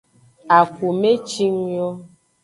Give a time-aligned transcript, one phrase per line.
[0.59, 1.87] Akume cing yo.